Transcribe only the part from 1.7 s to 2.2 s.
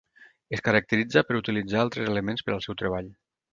altres